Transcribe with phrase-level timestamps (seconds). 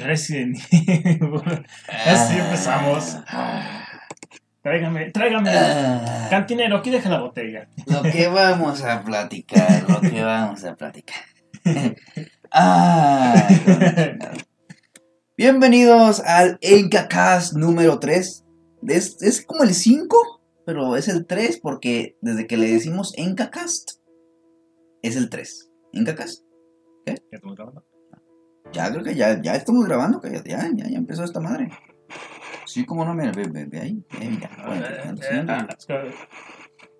[0.00, 1.66] Resident Evil.
[1.88, 3.18] Así empezamos.
[4.62, 5.50] Tráigame, tráigame.
[5.50, 7.68] Ah, Cantinero, aquí deja la botella.
[7.86, 11.24] lo que vamos a platicar, lo que vamos a platicar.
[12.52, 13.48] Ah,
[15.36, 18.44] Bienvenidos al Encacast número 3.
[18.88, 23.92] Es, es como el 5, pero es el 3 porque desde que le decimos Encacast,
[25.02, 25.70] es el 3.
[25.94, 26.44] Encacast.
[27.06, 27.84] ¿Ya estamos grabando?
[28.72, 31.70] Ya creo que ya, ya estamos grabando, que ya, ya, ya, empezó esta madre.
[32.66, 34.04] Sí, como no, mira, ve, ve, ve ahí.
[34.18, 34.86] ve, mira, bueno.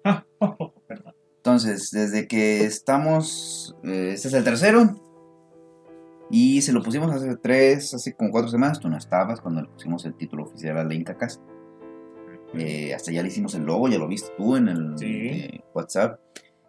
[0.05, 0.25] Ah,
[0.89, 1.15] perdón.
[1.37, 3.77] Entonces, desde que estamos.
[3.85, 4.97] eh, este es el tercero.
[6.33, 8.79] Y se lo pusimos hace tres, hace como cuatro semanas.
[8.81, 11.41] Tú no estabas cuando le pusimos el título oficial a la Incacast.
[12.55, 15.07] Eh, hasta ya le hicimos el logo, ya lo viste tú en el Sí.
[15.07, 16.21] eh, WhatsApp.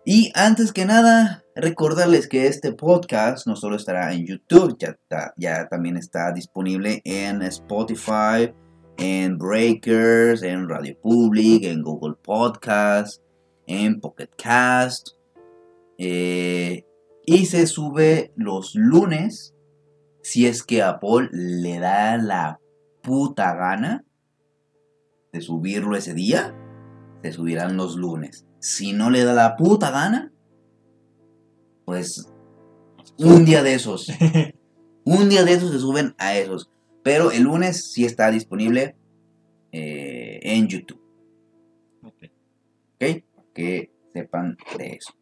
[0.05, 5.33] Y antes que nada, recordarles que este podcast no solo estará en YouTube, ya, ta-
[5.37, 8.51] ya también está disponible en Spotify,
[8.97, 13.21] en Breakers, en Radio Public, en Google Podcast,
[13.67, 15.09] en Pocket Cast.
[16.03, 16.83] eh,
[17.23, 19.53] y se sube los lunes
[20.23, 22.59] si es que Apple le da la
[23.03, 24.03] puta gana
[25.31, 26.55] de subirlo ese día,
[27.21, 28.45] se subirán los lunes.
[28.61, 30.31] Si no le da la puta gana,
[31.83, 32.31] pues
[33.17, 34.07] un día de esos.
[35.03, 36.69] Un día de esos se suben a esos.
[37.03, 38.95] Pero el lunes sí está disponible
[39.71, 41.01] eh, en YouTube.
[42.03, 42.31] Ok.
[42.59, 43.23] ¿Ok?
[43.55, 45.13] Que sepan de eso.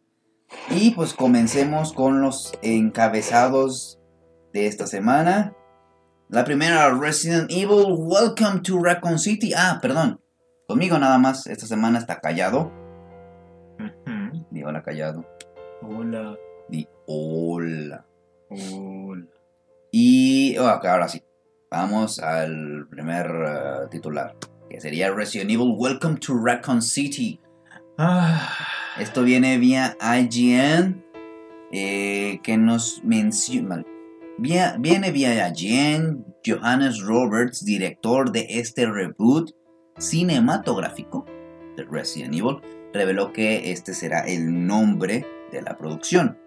[0.70, 3.98] Y pues comencemos con los encabezados
[4.52, 5.54] de esta semana.
[6.28, 9.52] La primera, Resident Evil, Welcome to Raccoon City.
[9.56, 10.20] Ah, perdón.
[10.68, 12.79] Conmigo nada más, esta semana está callado.
[14.64, 15.24] Hola callado.
[15.82, 16.36] Hola,
[16.68, 18.04] Di hola.
[18.48, 19.26] hola.
[19.92, 21.22] Y oh, ahora sí.
[21.70, 24.34] Vamos al primer eh, titular.
[24.68, 27.40] Que sería Resident Evil, Welcome to Raccoon City.
[27.98, 28.56] Ah,
[28.98, 31.02] Esto viene vía IGN.
[31.72, 33.84] eh, que nos menciona.
[34.38, 36.24] vía- Viene vía IGN.
[36.44, 39.50] Johannes Roberts, director de este reboot
[39.98, 41.24] cinematográfico
[41.76, 42.56] de Resident Evil,
[42.92, 46.38] reveló que este será el nombre de la producción.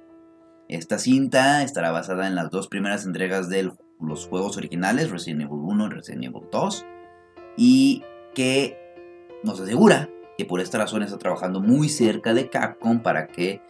[0.70, 5.60] Esta cinta estará basada en las dos primeras entregas de los juegos originales, Resident Evil
[5.62, 6.86] 1 y Resident Evil 2,
[7.58, 8.04] y
[8.34, 8.78] que
[9.44, 13.62] nos asegura que por esta razón está trabajando muy cerca de Capcom para que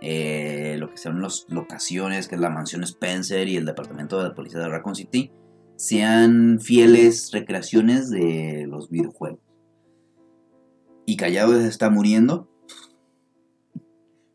[0.00, 4.28] eh, lo que sean las locaciones, que es la mansión Spencer y el departamento de
[4.28, 5.30] la policía de Raccoon City,
[5.76, 9.40] sean fieles recreaciones de los videojuegos.
[11.08, 12.50] Y Callado se está muriendo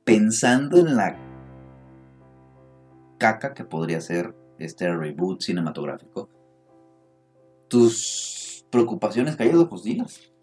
[0.04, 1.16] pensando en la
[3.20, 6.32] caca que podría ser este reboot cinematográfico.
[7.68, 10.34] Tus preocupaciones, Callado, pues dilas.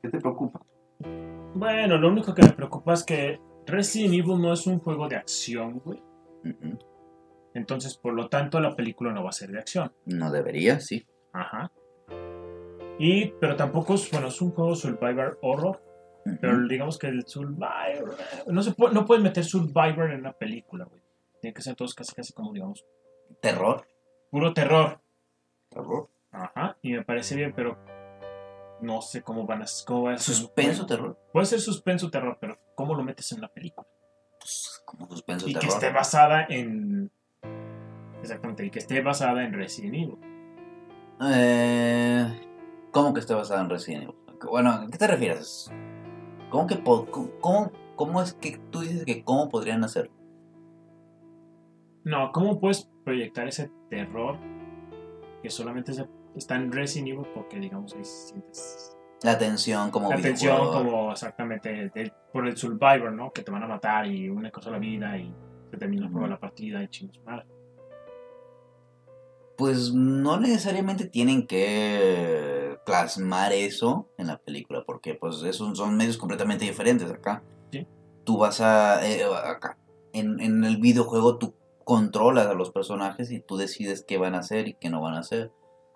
[0.00, 0.64] ¿Qué te preocupa?
[1.56, 5.16] bueno, lo único que me preocupa es que Resident Evil no es un juego de
[5.16, 6.00] acción, güey.
[7.54, 9.92] Entonces, por lo tanto, la película no va a ser de acción.
[10.06, 11.04] No debería, sí.
[11.32, 11.72] Ajá.
[13.02, 15.82] Y, pero tampoco es, bueno, es un juego Survivor Horror.
[16.40, 18.14] Pero digamos que el Survivor.
[18.46, 21.00] No, se puede, no puedes meter Survivor en una película, güey.
[21.40, 22.84] Tiene que ser todos casi, casi como, digamos,
[23.40, 23.86] Terror.
[24.30, 25.00] puro terror.
[25.70, 26.10] Terror.
[26.30, 26.76] Ajá.
[26.82, 27.78] Y me parece bien, pero
[28.82, 31.18] no sé cómo van a cómo va a ser Suspenso, terror.
[31.32, 33.86] Puede ser suspenso terror, pero ¿cómo lo metes en una película?
[34.38, 35.74] Pues como suspenso, Y que terror.
[35.74, 37.10] esté basada en.
[38.20, 40.18] Exactamente, y que esté basada en Resident Evil.
[41.22, 41.69] Eh,
[43.00, 44.14] ¿Cómo que esté basado en Resident Evil?
[44.50, 45.70] Bueno, ¿a qué te refieres?
[46.50, 50.10] ¿Cómo que cómo, cómo- es que tú dices que cómo podrían hacer?
[52.04, 54.36] No, ¿cómo puedes proyectar ese terror
[55.42, 60.16] que solamente se- está en Resident Evil porque, digamos, ahí sientes La tensión como la
[60.20, 61.90] tensión como exactamente
[62.34, 63.32] por el Survivor, ¿no?
[63.32, 65.34] Que te van a matar y una cosa la vida y
[65.70, 66.26] se termina Ujú.
[66.26, 67.46] la partida y chingos madre.
[69.56, 72.59] Pues no necesariamente tienen que
[72.90, 77.42] plasmar eso en la película, porque pues esos son medios completamente diferentes acá.
[77.70, 77.86] Sí.
[78.24, 79.06] Tú vas a...
[79.08, 79.78] eh, acá.
[80.12, 81.54] En, en el videojuego tú
[81.84, 85.14] controlas a los personajes y tú decides qué van a hacer y qué no van
[85.14, 85.52] a hacer.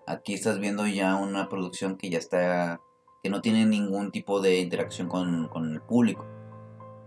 [0.06, 2.81] Aquí estás viendo ya una producción que ya está...
[3.25, 6.25] que no tiene ningún tipo de interacción con, con el público.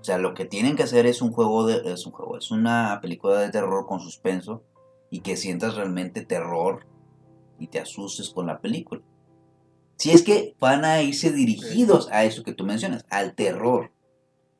[0.01, 1.94] O sea, lo que tienen que hacer es un juego de...
[1.94, 4.63] es un juego, es una película de terror con suspenso
[5.10, 6.86] y que sientas realmente terror
[7.57, 9.01] y te asustes con la película.
[9.97, 13.91] Si es que van a irse dirigidos a eso que tú mencionas, al terror.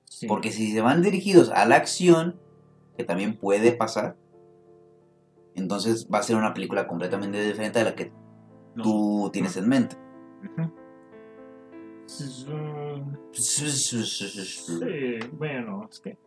[0.06, 0.26] Sí.
[0.28, 2.40] Porque si se van dirigidos a la acción,
[2.98, 4.16] que también puede pasar,
[5.56, 8.12] Entonces va a ser una película completamente diferente a la que
[8.76, 9.96] No tú tienes en mente.
[13.34, 16.18] Sí, bueno, es que.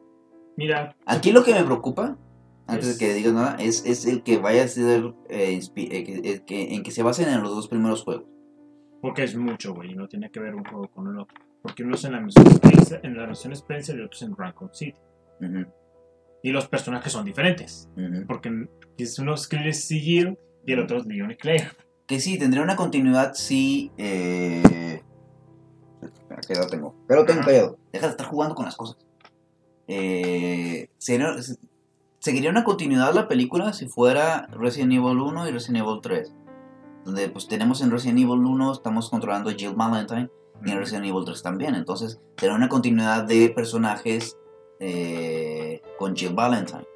[0.56, 0.94] Mira.
[1.06, 2.18] Aquí lo que me preocupa,
[2.66, 6.04] antes Es- de que digas nada, es, es el que vaya a ser eh, eh,
[6.04, 8.24] que- eh, que- en que se basen en los dos primeros juegos.
[9.00, 9.92] Porque es mucho, güey.
[9.92, 11.36] y No tiene que ver un juego con el otro.
[11.62, 14.36] Porque uno es en la misión Spencer, en la versión Spencer y otro es en
[14.36, 14.96] Raccoon City.
[16.42, 17.88] Y los personajes son diferentes.
[18.26, 18.68] Porque
[18.98, 21.68] es uno es Chris Sigil y el otro es Leon y Claire.
[22.06, 23.90] Que sí, tendría una continuidad si...
[23.98, 25.02] Eh...
[26.70, 26.94] Tengo.
[27.06, 27.78] Pero tengo callado.
[27.92, 28.96] Deja de estar jugando con las cosas.
[29.86, 30.88] Eh...
[30.98, 31.34] sería-
[32.18, 36.34] Seguiría una continuidad la película si fuera Resident Evil 1 y Resident Evil 3.
[37.04, 40.30] Donde pues tenemos en Resident Evil 1 estamos controlando a Jill Valentine
[40.64, 41.74] y en Resident Evil 3 también.
[41.74, 44.36] Entonces, será una continuidad de personajes
[44.78, 46.86] eh, con Jill Valentine.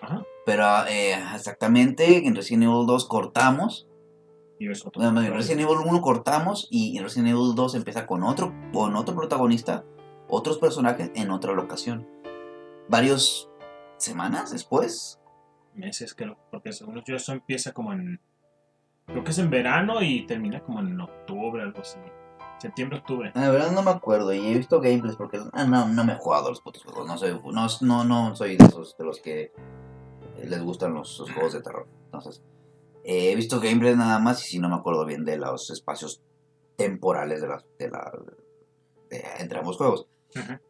[0.00, 0.24] Ajá.
[0.44, 3.88] Pero eh, exactamente, en Resident Evil 2 cortamos.
[4.58, 5.02] Y es otro.
[5.02, 8.52] No, no, en Resident Evil 1 cortamos y en Resident Evil 2 empieza con otro,
[8.72, 9.84] con otro protagonista,
[10.28, 12.06] otros personajes en otra locación.
[12.88, 13.50] Varios
[13.96, 15.18] semanas después.
[15.74, 16.36] meses, creo.
[16.50, 18.20] Porque según yo, eso empieza como en.
[19.06, 21.98] Creo que es en verano y termina como en octubre, algo así.
[22.58, 23.30] Septiembre, octubre.
[23.34, 26.16] La verdad no me acuerdo y he visto gameplays porque ah, no, no me he
[26.16, 27.06] jugado a los putos juegos.
[27.06, 27.38] No soy,
[27.82, 29.52] no, no, no soy de esos de los que
[30.42, 31.86] les gustan los, los juegos de terror.
[32.06, 32.42] Entonces,
[33.04, 36.22] eh, he visto gameplays nada más y si no me acuerdo bien de los espacios
[36.76, 38.10] temporales de, las de la,
[39.10, 40.06] de- entre ambos juegos.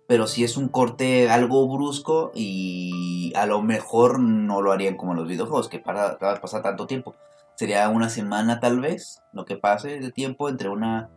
[0.06, 5.12] Pero si es un corte algo brusco y a lo mejor no lo harían como
[5.12, 7.14] en los videojuegos, que para, para pasar tanto tiempo.
[7.56, 11.10] Sería una semana tal vez, lo que pase de tiempo entre una,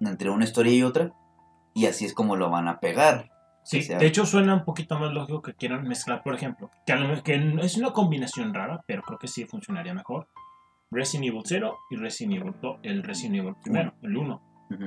[0.00, 1.12] entre una historia y otra.
[1.74, 3.30] Y así es como lo van a pegar.
[3.62, 6.92] Sí, sea- de hecho suena un poquito más lógico que quieran mezclar, por ejemplo, que,
[6.92, 10.26] a lo que es una combinación rara, pero creo que sí funcionaría mejor.
[10.90, 14.42] Resident Evil 0 y Resident Evil 2, el Resident Evil primero, el 1.
[14.70, 14.84] Ujú.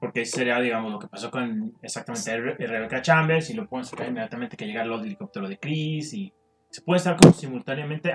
[0.00, 4.08] Porque sería, digamos, lo que pasó con exactamente Re- Rebecca Chambers y lo pueden sacar
[4.08, 6.32] inmediatamente que llega el helicóptero de Chris y
[6.70, 8.12] se puede estar como simultáneamente,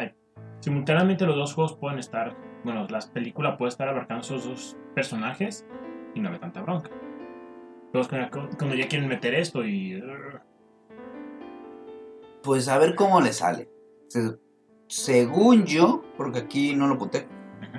[0.60, 5.66] simultáneamente los dos juegos pueden estar, bueno, las películas pueden estar abarcando esos dos personajes
[6.14, 6.90] y no hay tanta bronca.
[7.92, 8.08] Pero
[8.58, 10.02] cuando, ya quieren meter esto y...
[12.42, 13.70] Pues a ver cómo le sale.
[14.10, 14.38] Se-
[14.88, 17.12] según yo, porque aquí no lo Ujú.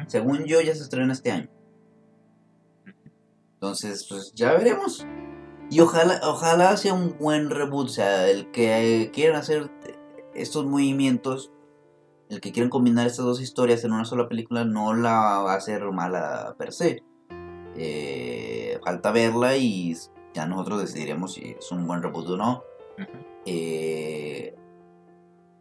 [0.06, 1.48] según yo ya se estrena este año.
[3.54, 5.06] Entonces, pues ya veremos.
[5.70, 9.70] Y ojalá, ojalá sea un buen reboot, o sea, el que quieran hacer
[10.34, 11.50] estos movimientos,
[12.28, 15.56] el que quieran combinar estas dos historias en una sola película, no la va a
[15.56, 17.02] hacer mala per se.
[17.76, 19.96] Eh, falta verla y
[20.32, 22.62] ya nosotros decidiremos si es un buen reboot o no.
[23.46, 24.54] Eh,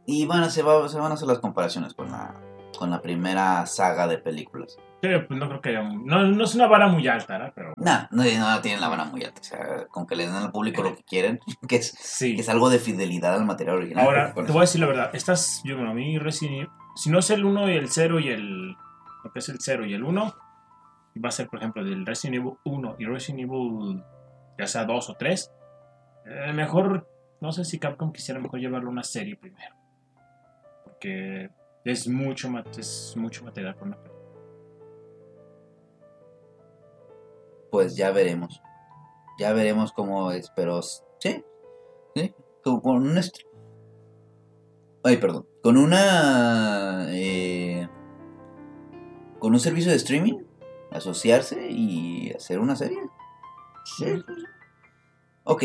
[0.05, 2.35] y bueno, se, va- se van a hacer las comparaciones con la,
[2.77, 4.77] con la primera saga de películas.
[5.01, 7.51] Pero pues no creo que no, no es una vara muy alta, ¿verdad?
[7.53, 9.41] Pero Nah, no, no tienen la vara muy alta.
[9.41, 12.35] O sea, con que le den al público lo que quieren, que es, sí.
[12.35, 14.05] que es algo de fidelidad al material original.
[14.05, 15.09] Ahora, te voy a decir la verdad.
[15.13, 18.19] Estas, yo, bueno, a mí Resident Evil- si no es el 1 y el 0
[18.19, 18.69] y el,
[19.23, 20.35] lo que es el 0 y el 1,
[21.23, 24.03] va a ser, por ejemplo, del Resident Evil 1 y Resident Evil,
[24.57, 25.51] ya sea 2 o 3,
[26.25, 27.09] eh, mejor,
[27.41, 29.75] no sé si Capcom quisiera mejor llevarlo a una serie primero.
[30.85, 31.49] Porque
[31.85, 34.23] es mucho, es mucho material por una película.
[37.71, 38.61] Pues ya veremos.
[39.39, 41.43] Ya veremos cómo es, pero sí,
[42.15, 43.19] sí, con, un
[45.03, 45.47] Ay, perdón.
[45.61, 47.07] Con una...
[47.09, 47.87] eh,
[49.39, 50.39] con un servicio de streaming,
[50.91, 52.99] asociarse y hacer una serie.
[53.97, 54.23] Sí.
[55.43, 55.63] Ok,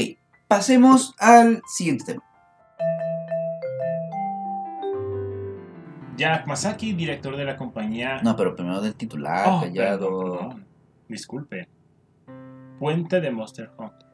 [0.48, 2.24] pasemos al siguiente tema.
[6.18, 9.98] Jack Masaki, director de la compañía No, pero primero del titular, Oh, callado.
[10.10, 10.66] perdón, perdón.
[11.08, 11.68] Disculpe.
[12.78, 14.06] Puente de Monster Hunter.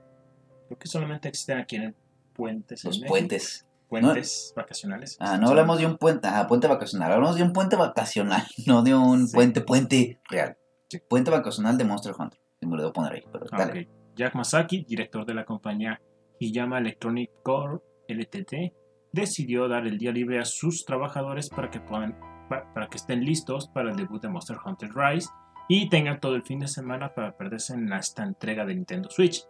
[0.69, 1.95] Creo que solamente existen aquí en el
[2.33, 2.85] puentes.
[2.85, 3.67] en Los puentes.
[3.89, 5.17] Puentes vacacionales.
[5.21, 8.83] Ah, no hablamos de un puente, ah, puente vacacional, hablamos de un puente vacacional, no
[8.83, 9.35] de un Sí.
[9.35, 10.57] puente, puente real.
[10.89, 11.01] Sí.
[11.09, 12.41] Puente vacacional de Monster Hunter.
[12.63, 13.89] Me lo debo poner ahí, pero Ah, dale.
[14.17, 16.01] Jack Masaki, director de la compañía
[16.39, 18.73] Hiyama Electronic Core LTT,
[19.15, 22.19] decidió dar el día libre a sus trabajadores para que puedan
[22.49, 25.29] pa- para que estén listos para el debut de Monster Hunter Rise
[25.69, 29.43] y tengan todo el fin de semana para perderse en esta entrega de Nintendo Switch.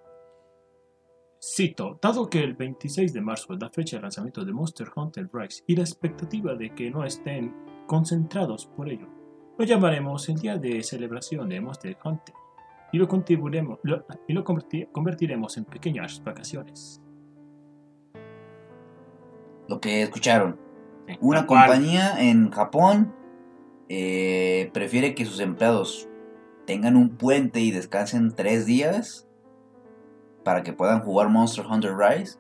[1.41, 5.29] Cito, dado que el 26 de marzo es la fecha de lanzamiento de Monster Hunter
[5.33, 7.55] Rise y la expectativa de que no estén
[7.87, 9.09] concentrados por ello,
[9.59, 12.35] lo llamaremos el día de celebración de Monster Hunter
[12.93, 13.07] y lo,
[13.83, 17.03] lo- y lo converti- convertiremos en pequeñas vacaciones.
[19.69, 20.59] Lo que escucharon.
[21.21, 23.15] Una compañía en Japón
[23.89, 26.09] eh, prefiere que sus empleados
[26.67, 29.27] tengan un puente y descansen tres días
[30.45, 32.39] para que puedan jugar Monster Hunter Rise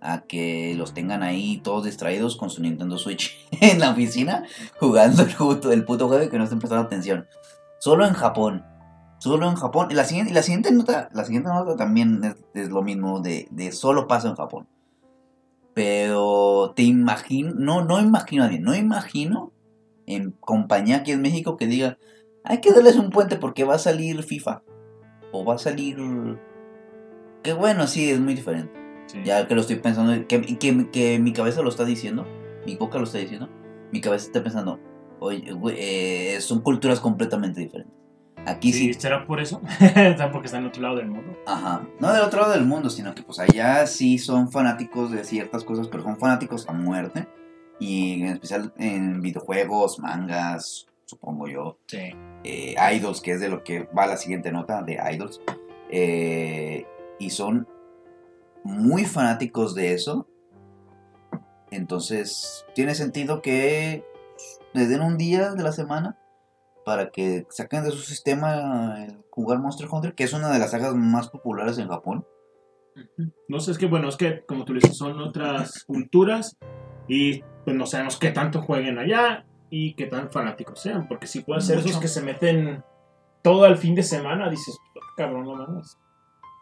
[0.00, 4.44] a que los tengan ahí todos distraídos con su Nintendo Switch en la oficina
[4.78, 7.26] jugando el puto, el puto juego y que no estén prestando atención.
[7.78, 8.64] Solo en Japón.
[9.18, 9.88] Solo en Japón.
[9.90, 13.20] Y la siguiente, y la siguiente nota, la siguiente nota también es, es lo mismo
[13.20, 14.66] de, de solo pasa en Japón.
[15.74, 19.52] Pero te imagino, no, no imagino a nadie, no imagino
[20.06, 21.98] en compañía aquí en México que diga,
[22.44, 24.62] hay que darles un puente porque va a salir FIFA.
[25.32, 25.96] O va a salir...
[27.42, 28.72] Que bueno, sí, es muy diferente.
[29.06, 29.18] Sí.
[29.24, 32.26] Ya que lo estoy pensando, que, que, que mi cabeza lo está diciendo,
[32.66, 33.48] mi boca lo está diciendo,
[33.90, 34.78] mi cabeza está pensando,
[35.18, 35.44] oye,
[35.76, 38.01] eh, son culturas completamente diferentes.
[38.46, 39.60] Aquí sí, Sí, ¿Será por eso?
[39.78, 41.36] ¿Será porque está en otro lado del mundo?
[41.46, 41.86] Ajá.
[42.00, 45.62] No del otro lado del mundo, sino que pues allá sí son fanáticos de ciertas
[45.64, 47.28] cosas, pero son fanáticos a muerte.
[47.78, 51.78] Y en especial en videojuegos, mangas, supongo yo.
[51.86, 52.14] Sí.
[52.44, 55.40] eh, idols, que es de lo que va la siguiente nota de idols.
[55.90, 56.86] eh,
[57.18, 57.68] y son
[58.64, 60.26] muy fanáticos de eso.
[61.70, 64.04] Entonces, tiene sentido que
[64.72, 66.18] les den un día de la semana
[66.84, 70.72] para que saquen de su sistema el jugar Monster Hunter, que es una de las
[70.72, 72.26] sagas más populares en Japón.
[73.48, 76.58] No sé, es que bueno, es que como tú dices, son otras culturas
[77.08, 81.40] y pues no sabemos qué tanto jueguen allá y qué tan fanáticos sean, porque si
[81.40, 82.84] pueden ser esos que se meten
[83.42, 84.78] todo el fin de semana, dices,
[85.16, 85.98] cabrón, no mames.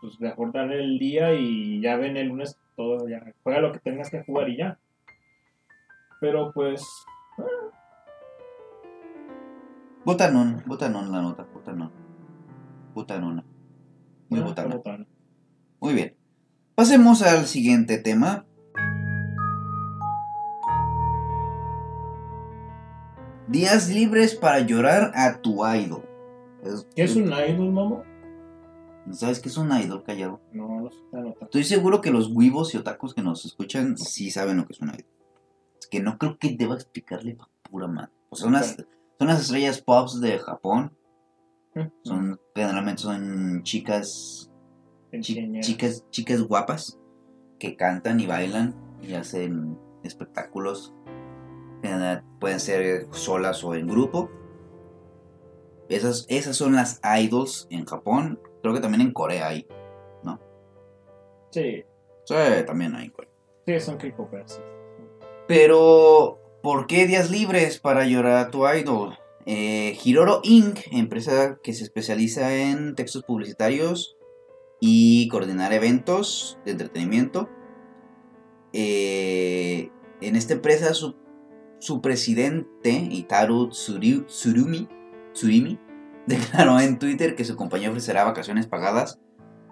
[0.00, 3.80] Pues mejor darle el día y ya ven el lunes todo, ya juega lo que
[3.80, 4.78] tengas que jugar y ya.
[6.20, 6.82] Pero pues,
[10.04, 11.92] Botanón, botanón la nota, botanón.
[12.95, 13.45] Botanona.
[14.30, 15.07] Muy como tal.
[15.80, 16.16] Muy bien.
[16.75, 18.47] Pasemos al siguiente tema.
[23.49, 26.02] Días libres para llorar a tu idol.
[26.95, 28.02] ¿Qué es un idol, momo?
[29.11, 30.40] ¿Sabes qué es un idol callado?
[30.52, 30.99] No, no sé.
[31.42, 34.80] Estoy seguro que los weebos y otakus que nos escuchan sí saben lo que es
[34.80, 35.07] un idol.
[35.78, 38.12] Es que no creo que deba explicarle pa' pura madre.
[38.30, 38.76] O sea, unas,
[39.20, 40.96] son las estrellas pops de Japón.
[42.02, 44.50] Son, generalmente son chicas
[45.20, 46.98] chi- chicas, chicas guapas
[47.60, 50.92] que cantan y bailan y hacen espectáculos.
[52.40, 54.30] Pueden ser solas o en grupo.
[55.90, 58.40] Esas, esas son las idols en Japón.
[58.62, 59.66] Creo que también en Corea hay.
[61.52, 61.84] Sí,
[62.24, 62.34] Sí,
[62.66, 63.30] también hay en Corea.
[63.66, 64.52] sí, son K-popers.
[64.54, 64.60] sí.
[65.48, 69.19] Pero, ¿por qué días libres para llorar a tu idol?
[69.47, 69.99] Eh,
[70.43, 74.17] Inc., empresa que se especializa en textos publicitarios
[74.81, 77.49] y coordinar eventos de entretenimiento.
[78.73, 79.90] Eh,
[80.21, 81.17] en esta empresa, su,
[81.79, 84.88] su presidente, Itaru Tsuru- Tsurumi,
[85.33, 85.79] Tsurimi,
[86.26, 89.19] declaró en Twitter que su compañía ofrecerá vacaciones pagadas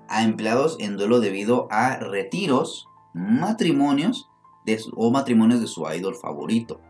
[0.08, 4.27] a empleados en duelo debido a retiros, matrimonios
[4.76, 6.80] su- o matrimonios de su idol favorito.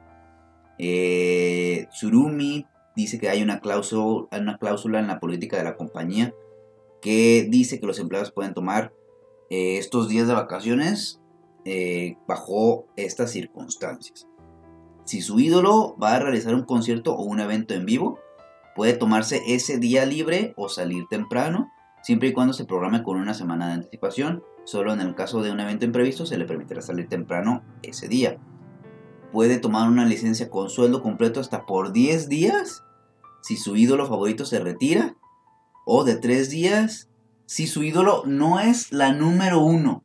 [0.79, 2.67] Eh, Tsurumi
[2.97, 6.35] dice que hay una cláusula, una cláusula en la política de la compañía
[7.01, 8.93] que dice que los empleados pueden tomar
[9.51, 11.21] eh, estos días de vacaciones
[11.65, 14.27] eh, bajo estas circunstancias.
[15.05, 18.19] Si su ídolo va a realizar un concierto o un evento en vivo,
[18.75, 21.71] puede tomarse ese día libre o salir temprano,
[22.09, 24.43] siempre y cuando se programe con una semana de anticipación.
[24.65, 28.39] Solo en el caso de un evento imprevisto se le permitirá salir temprano ese día.
[29.31, 32.83] Puede tomar una licencia con sueldo completo hasta por 10 días
[33.43, 35.17] si su ídolo favorito se retira.
[35.85, 37.11] O de 3 días
[37.45, 40.03] si su ídolo no es la número uno.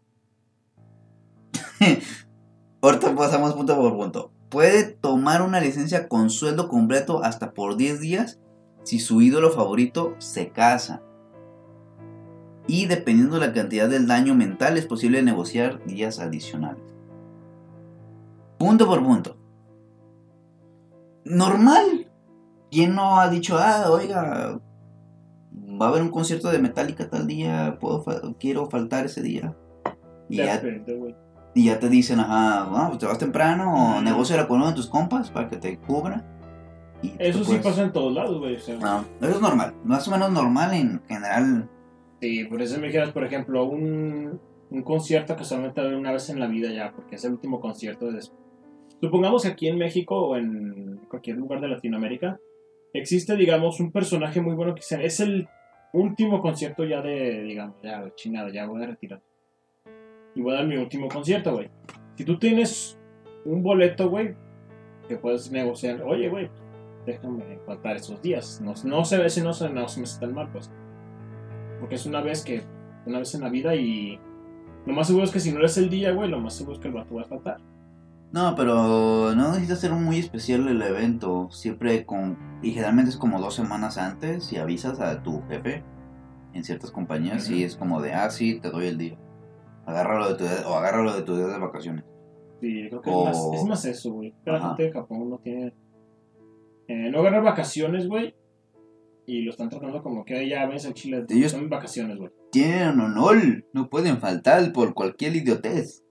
[2.81, 4.33] Ahorita pasamos punto por punto.
[4.50, 8.41] Puede tomar una licencia con sueldo completo hasta por 10 días
[8.83, 11.01] si su ídolo favorito se casa.
[12.67, 16.84] Y dependiendo de la cantidad del daño mental es posible negociar días adicionales.
[18.58, 19.38] Punto por punto.
[21.25, 22.08] Normal.
[22.72, 24.60] ¿Quién no ha dicho, ah, oiga,
[25.79, 28.03] va a haber un concierto de Metallica tal día, puedo
[28.39, 29.55] quiero faltar ese día?
[30.27, 30.62] Y ya,
[31.53, 34.74] y ya te dicen, ajá, bueno, pues te vas temprano o negocia con uno de
[34.74, 36.25] tus compas para que te cubra.
[37.03, 38.55] Y Eso sí pasa en todos lados, güey.
[38.55, 41.70] o sea, No, eso es normal, más o menos normal en general.
[42.24, 44.39] Sí, por eso me dijeras, por ejemplo, un,
[44.70, 47.25] un concierto que solamente va a haber una vez en la vida ya, porque es
[47.25, 48.22] el último concierto de...
[49.01, 52.39] Supongamos que aquí en México o en cualquier lugar de Latinoamérica
[52.94, 55.50] existe, digamos, un personaje muy bueno que se- es el
[55.92, 59.22] último concierto ya de, digamos, ya, güey, chingada, ya voy a retirar.
[60.34, 61.70] Y voy a dar mi último concierto, güey.
[62.15, 62.98] Si tú tienes
[63.44, 64.34] un boleto, güey,
[65.10, 66.50] que puedes negociar, oye, güey,
[67.06, 68.62] déjame faltar esos días.
[68.62, 70.72] No, no se ve si no se, no se me hace tan mal, pues.
[71.84, 72.63] Porque es una vez que,
[73.06, 74.18] una vez en la vida y
[74.86, 76.80] lo más seguro es que si no es el día, güey, lo más seguro es
[76.82, 77.58] que el vato va a faltar.
[78.32, 81.50] No, pero no necesitas ser muy especial el evento.
[81.52, 82.38] Siempre con.
[82.62, 85.84] Y generalmente es como dos semanas antes y avisas a tu jefe
[86.54, 89.18] en ciertas compañías y es como de, ah, sí, te doy el día.
[89.86, 92.06] Agárralo de tu día, o agárralo de tu día de vacaciones.
[92.62, 94.34] Sí, creo que O- es, más, es más eso, güey.
[94.46, 95.75] La gente de Japón no tiene.
[96.88, 98.34] Eh, no agarrar vacaciones, güey.
[99.25, 101.25] Y lo están tratando como que "Ay, ya ves al Chile.
[101.30, 102.32] Ellos- Son vacaciones, güey.
[102.51, 103.38] Tienen honor,
[103.74, 106.03] no pueden faltar por cualquier idiotez.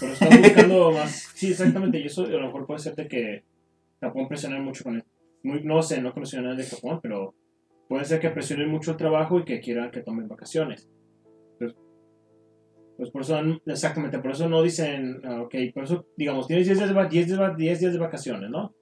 [0.00, 1.30] Pero están buscando más.
[1.34, 1.98] Sí, exactamente.
[2.00, 3.44] Y eso a lo mejor puede ser de que
[4.00, 5.04] Japón presione mucho con el.
[5.42, 7.34] Muy, no sé, no conozco nada de Japón, pero
[7.88, 10.88] puede ser que presionen mucho el trabajo y que quieran que tomen vacaciones.
[11.58, 11.74] Pues,
[12.96, 16.78] pues por eso, exactamente, por eso no dicen, ah, ok, por eso, digamos, tienes 10
[16.78, 18.48] días de, va- 10 días, va- 10 días de vacaciones.
[18.50, 18.74] No.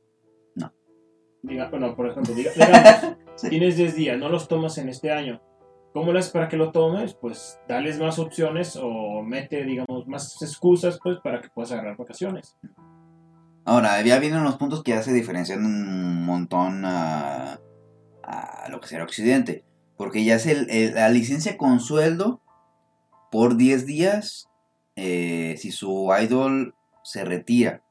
[1.43, 3.49] Diga, bueno, por ejemplo, diga- digamos, Sí.
[3.49, 5.41] tienes 10 días, no los tomas en este año.
[5.93, 7.15] ¿Cómo le haces para que lo tomes?
[7.15, 12.57] Pues dales más opciones o mete, digamos, más excusas pues para que puedas agarrar vacaciones.
[13.65, 17.59] Ahora, ya vienen los puntos que hace diferenciando un montón a,
[18.23, 19.65] a lo que será Occidente.
[19.97, 22.41] Porque ya es el- el- la licencia con sueldo
[23.31, 24.49] por 10 días
[24.97, 27.83] eh, si su idol se retira.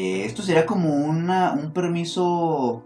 [0.00, 2.84] Eh, esto sería como una, un permiso...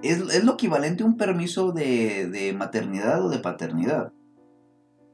[0.00, 4.12] Es, es lo equivalente a un permiso de, de maternidad o de paternidad.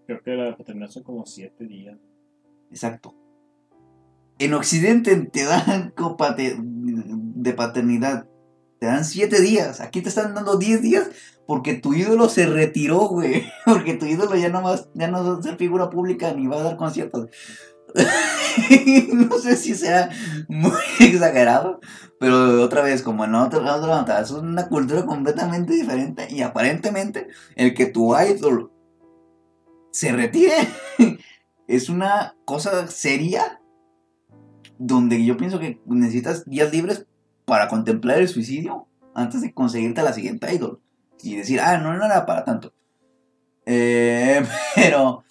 [0.06, 1.96] Creo que la paternidad son como 7 días.
[2.70, 3.14] Exacto.
[4.38, 8.26] En Occidente te dan copate- de paternidad.
[8.78, 9.80] Te dan 7 días.
[9.80, 11.10] Aquí te están dando 10 días
[11.46, 13.44] porque tu ídolo se retiró, güey.
[13.64, 16.56] Porque tu ídolo ya no, va, ya no va a ser figura pública ni va
[16.56, 17.30] a dar conciertos.
[19.12, 20.10] no sé si sea
[20.48, 21.80] muy exagerado.
[22.20, 26.26] Pero otra vez, como en otra nota, es una cultura completamente diferente.
[26.30, 28.72] Y aparentemente, el que tu idol
[29.90, 30.54] se retire
[31.68, 33.60] es una cosa seria
[34.78, 37.06] donde yo pienso que necesitas días libres
[37.44, 40.80] para contemplar el suicidio antes de conseguirte la siguiente idol
[41.22, 42.72] y decir, ah, no, no era para tanto.
[43.66, 44.42] Eh,
[44.74, 45.24] pero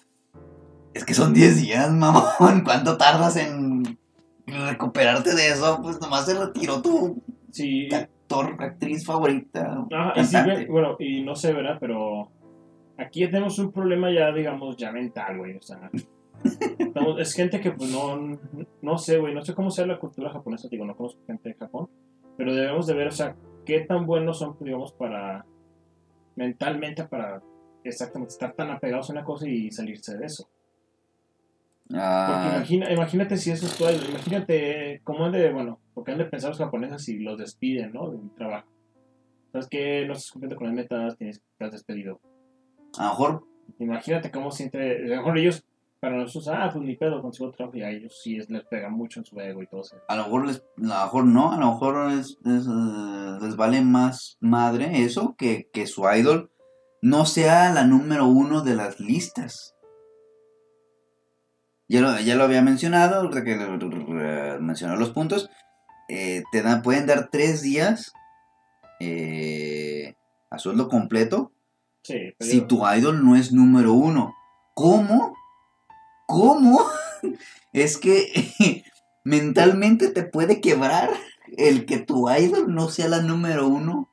[0.94, 2.62] es que son 10 días, mamón.
[2.64, 3.98] ¿Cuánto tardas en
[4.46, 5.80] recuperarte de eso?
[5.82, 9.86] Pues nomás se retiró tu Sí, actor, actriz favorita.
[9.92, 10.36] Ajá, y sí,
[10.68, 11.78] bueno, y no sé, ¿verdad?
[11.80, 12.30] Pero
[12.98, 15.56] aquí ya tenemos un problema ya, digamos, ya mental, güey.
[15.56, 15.90] O sea,
[16.78, 18.38] estamos- es gente que, pues, no,
[18.82, 21.54] no sé, güey, no sé cómo sea la cultura japonesa, digo, no conozco gente de
[21.54, 21.88] Japón,
[22.36, 25.44] pero debemos de ver, o sea, qué tan buenos son, digamos, para,
[26.36, 27.42] mentalmente, para
[27.84, 30.48] exactamente estar tan apegados a una cosa y salirse de eso.
[31.88, 36.18] Porque Ah, imagina, imagínate si eso es todo, imagínate cómo han de, bueno, porque han
[36.18, 38.10] de pensar los japoneses si los despiden, ¿no?
[38.10, 38.68] De un trabajo.
[39.52, 42.20] ¿Sabes que No estás cumpliendo con las metas, tienes, te has despedido.
[42.98, 43.44] a lo mejor
[43.78, 45.62] Imagínate cómo siente, a lo mejor ellos,
[46.00, 48.88] para nosotros, ah, pues ni pedo, consigo trabajo y a ellos sí es, les pega
[48.88, 49.96] mucho en su ego y todo eso.
[50.08, 53.56] A lo mejor les, a lo mejor no, a lo mejor es- es, eh, les
[53.56, 56.50] vale más madre eso que, que su idol
[57.02, 59.74] no sea la número uno de las listas.
[61.88, 63.56] Ya lo, ya lo había mencionado, que
[64.60, 65.50] mencionó los puntos.
[66.08, 68.12] eh, te dan, pueden dar tres días
[69.00, 70.14] eh,
[70.50, 71.52] a sueldo completo
[72.02, 74.34] Sí, pero si tu idol no es número uno.
[74.74, 75.34] ¿Cómo?
[76.26, 76.80] ¿Cómo?
[77.72, 78.50] Es que
[79.24, 81.10] mentalmente te puede quebrar
[81.56, 84.08] el que tu idol no sea la número uno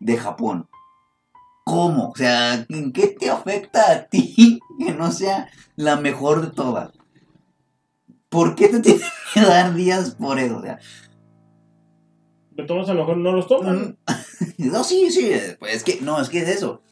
[0.00, 0.68] de Japón.
[1.64, 2.08] ¿Cómo?
[2.10, 6.90] O sea, ¿en qué te afecta a ti que no sea la mejor de todas?
[8.30, 9.02] ¿Por qué te tienes
[9.34, 10.56] que dar días por eso?
[10.58, 10.78] O sea,
[12.52, 13.76] de todos a lo mejor no los toman.
[13.78, 13.96] Mm.
[14.70, 16.82] No, sí, sí, pues es que, no, es que es eso.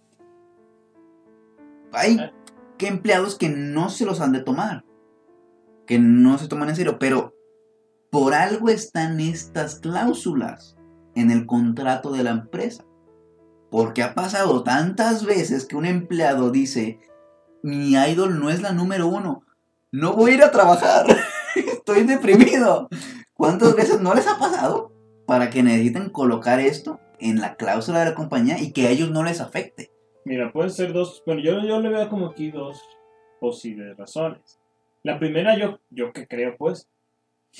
[1.92, 2.32] Hay Ah.
[2.76, 4.84] que empleados que no se los han de tomar,
[5.86, 7.34] que no se toman en serio, pero
[8.10, 10.76] por algo están estas cláusulas
[11.14, 12.84] en el contrato de la empresa.
[13.70, 17.00] Porque ha pasado tantas veces que un empleado dice,
[17.62, 19.42] mi idol no es la número uno,
[19.92, 21.04] no voy a ir a trabajar,
[21.88, 22.88] estoy deprimido.
[23.34, 24.92] ¿Cuántas veces no les ha pasado?
[25.26, 29.10] Para que necesiten colocar esto en la cláusula de la compañía y que a ellos
[29.10, 29.90] no les afecte.
[30.24, 32.82] Mira, pueden ser dos, bueno, yo, yo le veo como aquí dos
[33.40, 34.60] posibles razones.
[35.02, 36.88] La primera, yo, yo que creo, pues,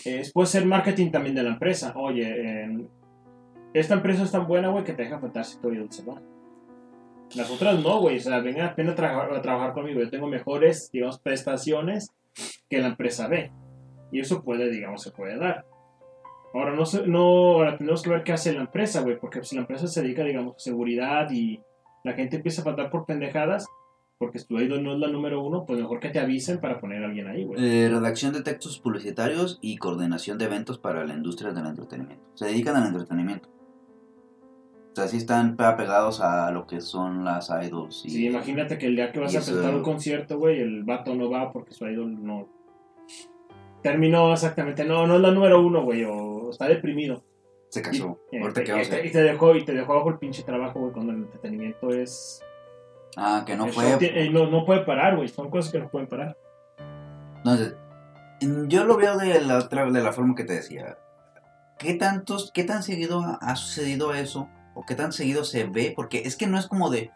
[0.04, 1.94] es, puede ser marketing también de la empresa.
[1.96, 2.86] Oye, eh,
[3.72, 6.20] esta empresa es tan buena, güey, que te deja faltar si tu se va.
[7.34, 10.00] Las otras no, güey, o sea, vengan a pena a trabajar, trabajar conmigo.
[10.00, 12.12] Yo tengo mejores, digamos, prestaciones
[12.68, 13.50] que la empresa ve.
[14.12, 15.66] Y eso puede, digamos, se puede dar.
[16.54, 17.20] Ahora, no, sé- no,
[17.54, 20.24] ahora tenemos que ver qué hace la empresa, güey, porque si la empresa se dedica,
[20.24, 21.60] digamos, a seguridad y
[22.04, 23.66] la gente empieza a faltar por pendejadas,
[24.16, 27.02] porque tu idol no es la número uno, pues mejor que te avisen para poner
[27.04, 27.62] a alguien ahí, güey.
[27.62, 32.24] Eh, redacción de textos publicitarios y coordinación de eventos para la industria del entretenimiento.
[32.34, 33.48] Se dedican al entretenimiento.
[34.92, 38.04] O sea, sí están apegados a lo que son las idols.
[38.06, 41.14] Y, Sí, imagínate que el día que vas a presentar un concierto, güey, el vato
[41.14, 42.48] no va porque su idol no...
[43.82, 47.22] Terminó exactamente, no, no es la número uno, güey, o está deprimido.
[47.70, 48.18] Se casó.
[48.32, 49.06] Y, Ahorita y- te, hacer?
[49.06, 52.42] y te dejó, y te dejó bajo el pinche trabajo, güey, cuando el entretenimiento es...
[53.16, 53.96] Ah, que no fue.
[54.00, 56.36] eh, no, no puede parar, güey, son cosas que no pueden parar.
[57.38, 57.74] Entonces,
[58.68, 60.98] yo lo veo de la otra, de la forma que te decía.
[61.78, 64.48] ¿Qué tantos, qué tan seguido ha, ha sucedido eso?
[64.74, 65.92] ¿O qué tan seguido se ve?
[65.94, 67.10] Porque es que no es como de,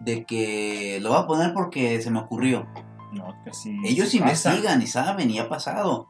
[0.00, 2.66] de que lo voy a poner porque se me ocurrió.
[3.14, 3.76] No, que sí.
[3.84, 4.50] Ellos sí pasa.
[4.50, 6.08] investigan y saben y ha pasado.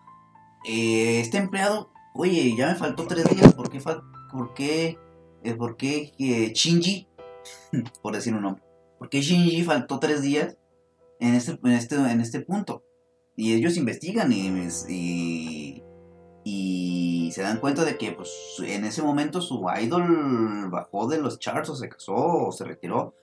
[0.66, 3.52] Eh, este empleado, oye, ya me faltó tres días.
[3.54, 3.80] ¿Por qué?
[3.80, 4.98] fal- ¿Por qué?
[5.42, 7.06] eh, ¿Por qué eh, Shinji?
[8.02, 8.62] por decir un nombre.
[8.98, 10.56] ¿Por qué Shinji faltó tres días
[11.20, 12.82] en este, en este, en este punto?
[13.36, 14.46] Y ellos investigan y,
[14.88, 15.82] y,
[16.44, 18.30] y se dan cuenta de que pues,
[18.64, 23.14] en ese momento su idol bajó de los charts o se casó o se retiró.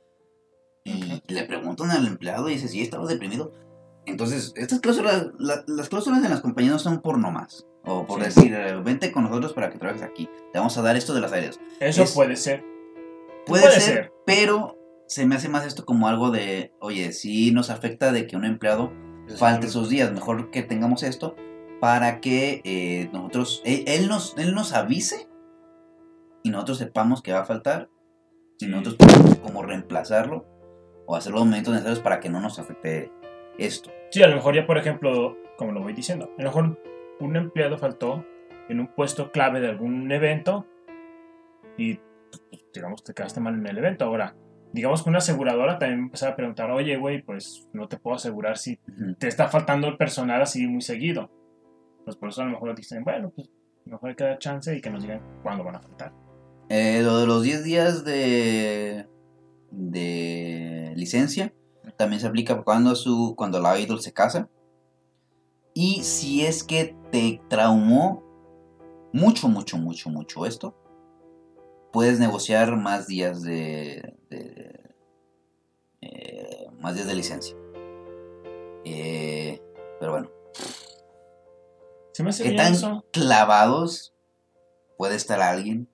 [0.84, 3.54] Y le preguntan al empleado y dice, sí, estaba deprimido.
[4.06, 7.66] Entonces, estas cláusulas, la- las cláusulas en las compañías no son por nomás.
[7.84, 8.26] O por Sí.
[8.26, 10.30] decir, eh, vente con nosotros para que trabajes aquí.
[10.54, 11.60] Te vamos a dar esto de las áreas.
[11.80, 12.64] Eso es- puede ser.
[13.46, 14.14] Puede, Puede ser, ser.
[14.26, 18.36] pero se me hace más esto como algo de, oye, sí nos afecta de que
[18.36, 18.92] un empleado
[19.38, 20.12] falte esos días.
[20.14, 21.36] Mejor que tengamos esto
[21.80, 25.28] para que eh, nosotros, él, él nos, él nos avise
[26.44, 27.90] y nosotros sepamos que va a faltar
[28.60, 30.46] y nosotros podamos como reemplazarlo
[31.08, 33.12] o hacer los momentos necesarios para que no nos afecte
[33.58, 33.92] esto.
[34.10, 36.82] Sí, a lo mejor ya, por ejemplo, como lo voy diciendo, a lo mejor
[37.20, 38.26] un empleado faltó
[38.70, 40.66] en un puesto clave de algún evento
[41.78, 41.96] y,
[42.50, 44.06] pues, digamos, te quedaste mal en el evento.
[44.06, 44.36] Ahora,
[44.74, 48.58] digamos que una aseguradora también empezó a preguntar, oye, güey, pues no te puedo asegurar
[48.58, 49.16] si Ujú.
[49.16, 51.30] te está faltando el personal así muy seguido.
[52.04, 53.50] Pues por eso a lo mejor dicen, bueno, pues
[53.86, 56.14] mejor hay que dar chance y que nos digan cuándo van a faltar.
[56.70, 59.06] Eh, lo de los 10 días de,
[59.72, 61.51] de licencia
[62.02, 64.50] también se aplica cuando, su, cuando la idol se casa.
[65.74, 68.24] Y si es que te traumó
[69.14, 70.76] mucho, mucho, mucho, mucho esto,
[71.94, 74.96] puedes negociar más días de, de-
[76.02, 77.56] eh, más días de licencia.
[78.84, 79.62] Eh,
[80.00, 80.30] pero bueno,
[82.14, 83.06] Se me hace ¿qué bien tan eso.
[83.12, 84.16] clavados
[84.98, 85.88] puede estar alguien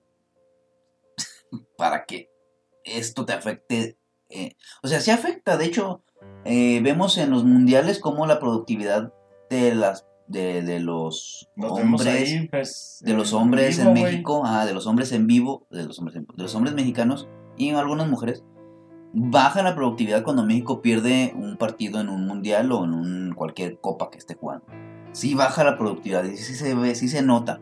[1.76, 2.30] para que
[2.84, 3.98] esto te afecte?
[4.30, 5.56] Eh, o sea, sí afecta.
[5.56, 6.02] De hecho,
[6.44, 9.12] eh, vemos en los mundiales cómo la productividad
[9.50, 13.94] de las de, de los Nos hombres ahí, pues, de los en hombres vivo, en.
[13.94, 17.28] México, ah, de los hombres en vivo, de los hombres en- de los hombres mexicanos
[17.56, 18.44] y algunas mujeres
[19.14, 23.80] baja la productividad cuando México pierde un partido en un mundial o en un, cualquier
[23.80, 24.66] copa que esté jugando.
[25.12, 27.60] Sí baja la productividad, y sí se ve, sí se nota.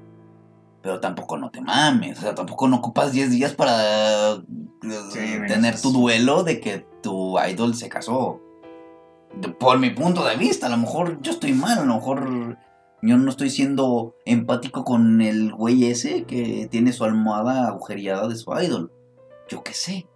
[0.86, 5.80] Pero tampoco no te mames, o sea, tampoco no ocupas 10 días para eh, tener
[5.80, 8.40] tu duelo de que tu idol se casó.
[9.58, 12.56] Por mi punto de vista, a lo mejor yo estoy mal, a lo mejor
[13.02, 18.36] yo no estoy siendo empático con el güey ese que tiene su almohada agujereada de
[18.36, 18.92] su idol.
[19.48, 20.06] Yo qué sé.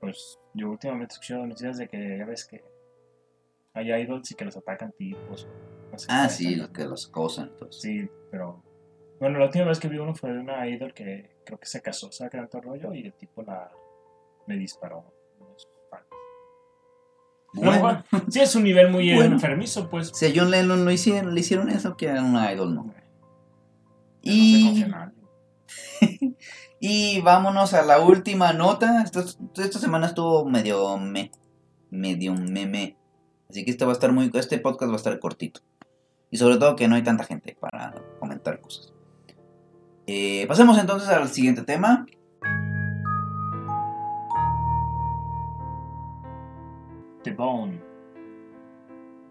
[0.00, 2.64] Pues yo últimamente he escuchado noticias de que ya ves que
[3.74, 5.46] hay idols y que los atacan tipos.
[6.08, 7.52] Ah, sí, los que los acosan.
[7.70, 8.62] Sí, pero.
[9.20, 11.80] Bueno, la última vez que vi uno fue de una idol que creo que se
[11.80, 12.92] casó, ¿sabes qué tanto rollo?
[12.92, 13.70] Y el tipo la.
[14.46, 15.04] le disparó.
[17.54, 19.34] Bueno, sí, es un nivel muy Bueno.
[19.34, 20.10] enfermizo, pues.
[20.12, 22.92] si a John Lennon lo hicieron, le hicieron eso, que era una idol, ¿no?
[22.92, 23.02] Se
[24.22, 24.84] Y,
[26.80, 29.02] y vámonos a la última nota.
[29.02, 29.20] Esta,
[29.62, 31.30] esta semana estuvo medio me,
[31.90, 32.96] medio meme.
[33.48, 35.60] Así que este va a estar muy, este podcast va a estar cortito.
[36.34, 38.92] Y sobre todo que no hay tanta gente para comentar cosas.
[40.04, 42.04] Eh, pasemos entonces al siguiente tema.
[47.22, 47.80] The Bone.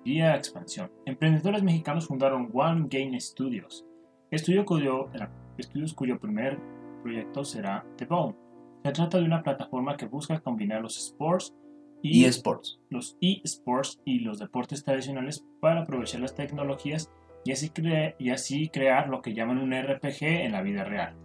[0.06, 0.90] Vía expansión.
[1.06, 3.86] Emprendedores mexicanos fundaron One Game Studios,
[4.32, 5.10] estudio cuyo,
[5.58, 6.58] estudios cuyo primer
[7.02, 8.38] proyecto será The Bone.
[8.86, 11.54] Se trata de una plataforma que busca combinar los sports
[12.04, 12.80] y eSports.
[12.90, 17.10] los eSports y los deportes tradicionales para aprovechar las tecnologías
[17.46, 17.72] y así,
[18.20, 21.16] y así crear lo que llaman un RPG en la vida real.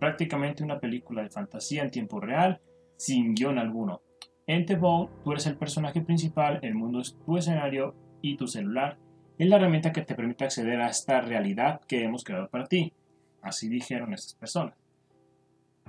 [0.00, 2.60] Prácticamente una película de fantasía en tiempo real,
[2.96, 4.02] sin guion alguno.
[4.46, 8.48] En The Bone, tú eres el personaje principal, el mundo es tu escenario y tu
[8.48, 8.98] celular,
[9.38, 12.92] es la herramienta que te permite acceder a esta realidad que hemos creado para ti.
[13.40, 14.81] Así dijeron estas personas.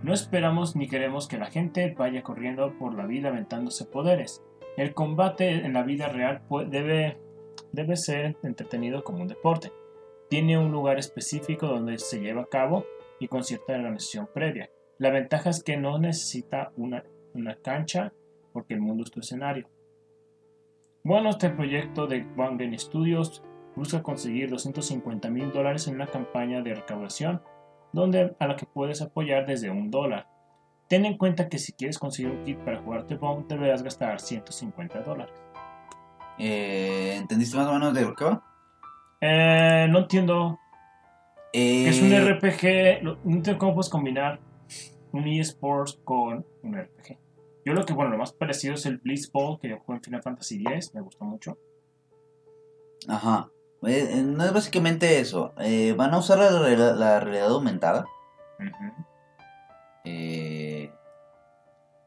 [0.02, 4.44] No esperamos ni queremos que la gente vaya corriendo por la vida aventándose poderes.
[4.76, 7.18] El combate en la vida real debe,
[7.72, 9.72] debe ser entretenido como un deporte.
[10.30, 12.86] Tiene un lugar específico donde se lleva a cabo
[13.20, 14.70] y con cierta organización previa.
[14.98, 17.04] La ventaja es que no necesita una,
[17.34, 18.14] una cancha
[18.52, 19.70] porque el mundo es tu escenario.
[21.04, 23.44] Bueno, este proyecto de Wangen Studios
[23.76, 27.42] busca conseguir 250 mil dólares en una campaña de recaudación
[27.94, 30.28] donde, a la que puedes apoyar desde un dólar.
[30.90, 35.02] Ten en cuenta que si quieres conseguir un kit para jugar Bone deberás gastar 150
[35.02, 35.34] dólares.
[36.38, 38.44] Eh, ¿Entendiste más o menos de lo que va?
[39.22, 40.60] Eh, no entiendo.
[41.54, 43.04] es un eh, RPG.
[43.04, 44.40] No entiendo cómo puedes combinar
[45.14, 47.18] un eSports con un RPG.
[47.66, 50.22] Yo lo que, bueno, lo más parecido es el Blitzball que yo jugué en Final
[50.22, 51.58] Fantasy X, me gustó mucho.
[53.08, 53.50] Ajá.
[53.86, 55.54] Eh, eh, no es básicamente eso.
[55.60, 58.06] Eh, van a usar la, realidad aumentada.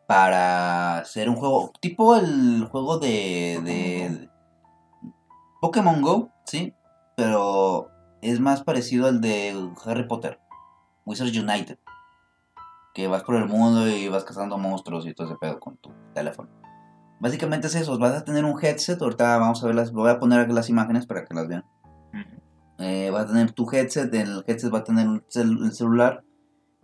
[0.06, 4.30] para hacer un juego tipo el juego de, de
[5.60, 6.72] Pokémon Go, sí,
[7.16, 7.90] pero
[8.22, 10.38] es más parecido al de Harry Potter,
[11.04, 11.78] Wizards United
[12.96, 15.92] que vas por el mundo y vas cazando monstruos y todo ese pedo con tu
[16.14, 16.48] teléfono.
[17.18, 20.18] Básicamente es eso, vas a tener un headset, ahorita vamos a ver las, voy a
[20.18, 21.64] poner las imágenes para que las vean.
[22.78, 26.24] Eh, vas a tener tu headset, en el headset va a tener el, celular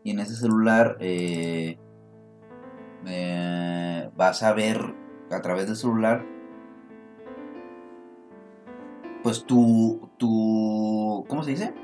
[0.03, 1.79] y en ese celular eh,
[3.07, 4.95] eh, vas a ver
[5.31, 6.25] a través del celular
[9.23, 11.75] pues tu, tu, ¿cómo se dice?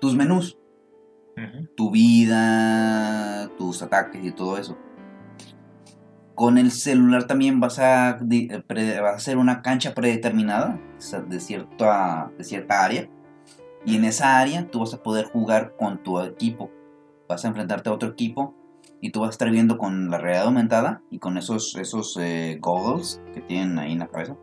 [0.00, 0.58] Tus menús
[1.74, 4.76] tu vida, tus ataques y todo eso.
[6.34, 8.18] Con el celular también vas a,
[9.14, 10.80] hacer una cancha predeterminada
[11.28, 13.08] de cierta, de cierta área.
[13.86, 16.70] Y en esa área tú vas a poder jugar con tu equipo.
[17.28, 18.54] Vas a enfrentarte a otro equipo
[19.00, 22.58] y tú vas a estar viendo con la realidad aumentada y con esos, esos eh,
[22.60, 24.36] goggles que tienen ahí en la cabeza.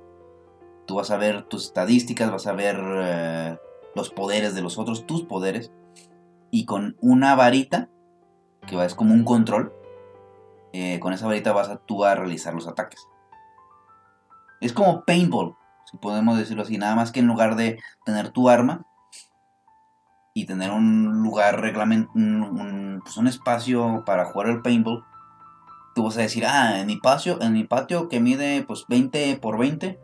[0.86, 3.58] Tú vas a ver tus estadísticas, vas a ver eh,
[3.95, 5.71] los poderes de los otros, tus poderes
[6.51, 7.89] y con una varita,
[8.67, 9.73] que es como un control,
[10.73, 13.07] eh, con esa varita vas a tú a realizar los ataques.
[14.60, 15.55] Es como paintball,
[15.89, 18.86] si podemos decirlo así, nada más que en lugar de tener tu arma
[20.34, 21.62] y tener un lugar,
[22.15, 25.03] un, pues un espacio para jugar el paintball,
[25.95, 29.38] tú vas a decir, ah, en mi patio, en mi patio que mide pues 20
[29.38, 29.99] por 20,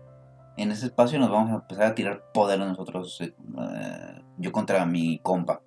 [0.58, 5.19] en ese espacio nos vamos a empezar a tirar poder nosotros, eh, yo contra mi
[5.19, 5.62] compa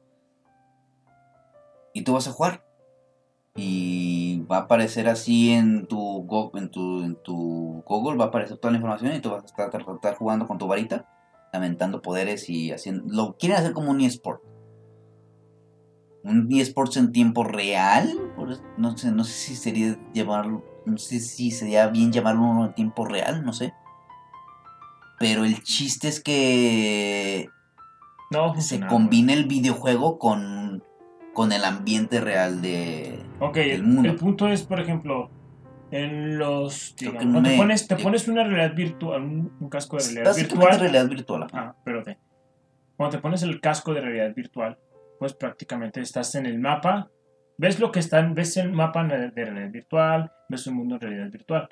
[1.93, 2.65] y tú vas a jugar.
[3.57, 8.59] Y va a aparecer así en tu, en tu, en tu Google, va a aparecer
[8.59, 11.07] toda la información y tú vas a estar, jugando con tu varita,
[11.53, 13.05] lamentando poderes y haciendo...
[13.09, 14.43] Lo quieren hacer como un eSport.
[16.23, 18.13] Un eSports en tiempo real.
[18.77, 20.65] No sé, no sé si sería llamarlo...
[20.87, 23.75] No sé si sería bien llamarlo en tiempo real, no sé.
[25.19, 27.49] Pero el chiste es que...
[28.31, 30.85] No, se combina el videojuego con
[31.41, 34.11] con el ambiente real de Ok, del mundo.
[34.11, 35.31] El, punto es, por ejemplo,
[35.91, 36.95] en los.
[37.03, 40.79] cuando te, pones, te pones una realidad virtual, un, casco de realidad virtual.
[40.79, 41.47] realidad virtual.
[41.55, 42.19] Ah, espérate.
[42.95, 44.79] Cuando te pones el casco de realidad virtual,
[45.19, 47.09] pues prácticamente estás en el mapa.
[47.57, 51.31] Ves lo que están, ves el mapa de realidad virtual, ves un mundo en realidad
[51.31, 51.71] virtual.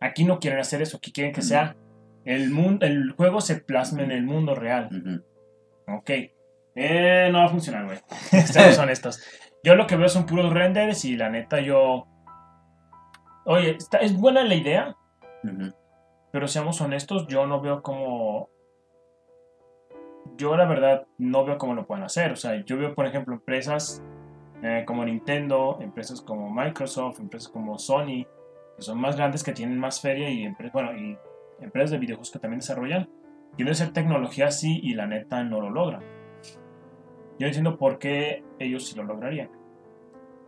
[0.00, 1.76] Aquí no quieren hacer eso, aquí quieren que sea
[2.24, 5.22] el mundo, el juego se plasme en el mundo real.
[5.86, 6.10] Ok.
[6.76, 7.98] Eh, no va a funcionar, güey.
[8.44, 9.20] Seamos honestos.
[9.64, 12.06] Yo lo que veo son puros renders y la neta yo...
[13.46, 14.96] Oye, es buena la idea,
[16.32, 18.50] pero seamos honestos, yo no veo como...
[20.36, 22.32] Yo la verdad no veo cómo lo pueden hacer.
[22.32, 24.02] O sea, yo veo, por ejemplo, empresas
[24.62, 28.26] eh, como Nintendo, empresas como Microsoft, empresas como Sony,
[28.76, 31.16] que son más grandes, que tienen más feria y, bueno, y
[31.60, 33.08] empresas de videojuegos que también desarrollan.
[33.54, 36.15] Quieren hacer tecnología así y la neta no lo logran.
[37.38, 39.50] Yo entiendo por qué ellos sí lo lograrían.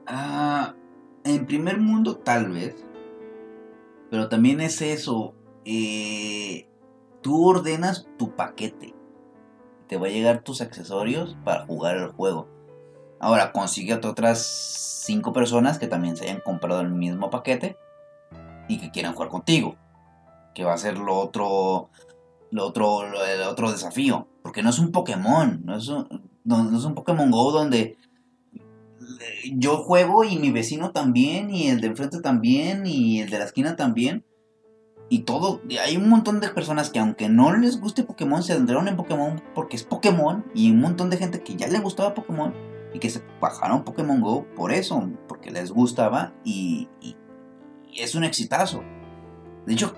[0.07, 0.75] Ah,
[1.25, 2.85] en primer mundo tal vez.
[4.11, 5.35] Pero también es eso.
[5.65, 6.67] Eh,
[7.21, 8.95] tú ordenas tu paquete.
[9.87, 12.49] Te va a llegar tus accesorios para jugar el juego.
[13.21, 17.77] Ahora consigue a otras cinco personas que también se hayan comprado el mismo paquete
[18.69, 19.77] y que quieran jugar contigo.
[20.55, 21.91] Que va a ser lo otro,
[22.51, 24.27] lo otro, el otro desafío.
[24.43, 27.97] Porque no es un Pokémon, no es un, no, es un Pokémon Go donde
[29.55, 33.45] yo juego y mi vecino también, y el de enfrente también, y el de la
[33.45, 34.25] esquina también.
[35.11, 38.89] Y todo, hay un montón de personas que aunque no les guste Pokémon, se adentraron
[38.89, 40.45] en Pokémon porque es Pokémon.
[40.55, 42.53] Y un montón de gente que ya le gustaba Pokémon
[42.93, 47.17] y que se bajaron Pokémon Go por eso, porque les gustaba y, y-
[47.91, 48.83] y es un exitazo.
[49.65, 49.95] De hecho,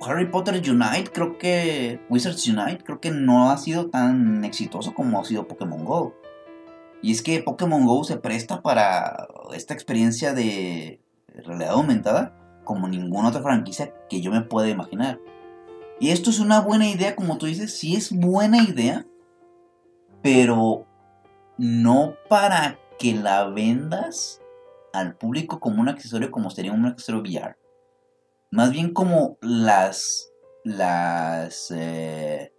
[0.00, 5.20] Harry Potter Unite, creo que Wizards Unite, creo que no ha sido tan exitoso como
[5.20, 6.14] ha sido Pokémon Go.
[7.02, 13.28] Y es que Pokémon Go se presta para esta experiencia de realidad aumentada como ninguna
[13.28, 15.18] otra franquicia que yo me pueda imaginar.
[15.98, 19.06] Y esto es una buena idea, como tú dices, sí es buena idea,
[20.22, 20.86] pero
[21.56, 24.42] no para que la vendas
[24.92, 27.56] al público como un accesorio como sería un accesorio VR.
[28.56, 30.32] Más bien como las
[30.64, 32.54] las eh,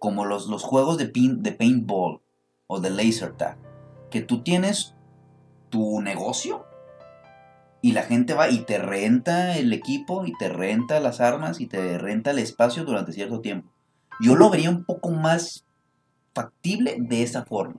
[0.00, 2.20] como los, los juegos de, pin- de paintball
[2.66, 3.56] o de laser tag
[4.10, 4.96] que tú tienes
[5.68, 6.66] tu negocio
[7.82, 11.68] y la gente va y te renta el equipo y te renta las armas y
[11.68, 13.70] te renta el espacio durante cierto tiempo.
[14.20, 15.64] Yo lo vería un poco más
[16.34, 17.78] factible de esa forma.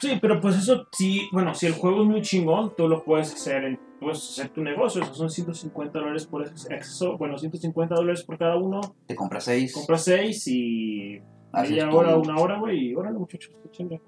[0.00, 3.34] Sí, pero pues eso sí, bueno, si el juego es muy chingón, tú lo puedes
[3.34, 8.22] hacer, en, puedes hacer tu negocio, esos son 150 dólares por acceso, bueno, 150 dólares
[8.24, 9.72] por cada uno, Te compras seis.
[9.74, 11.20] compras 6 y
[11.52, 13.98] media hora, una hora, güey, y órale muchachos, qué chinga.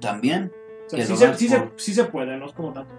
[0.00, 0.52] También.
[0.86, 2.92] O sea, Que sí se, sí, se, por- sí se puede, no es como tanto.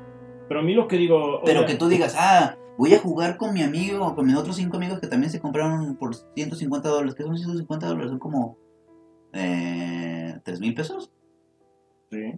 [0.47, 1.41] Pero a mí lo que digo...
[1.45, 4.35] Pero oye, que tú digas, ah, voy a jugar con mi amigo o con mis
[4.35, 7.15] otros cinco amigos que también se compraron por 150 dólares.
[7.15, 8.09] ¿Qué son 150 dólares?
[8.11, 8.57] Son como
[9.33, 11.11] eh, 3 mil pesos.
[12.11, 12.33] Sí.